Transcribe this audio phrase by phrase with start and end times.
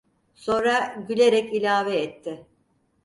[0.33, 2.47] Sonra gülerek ilave etti: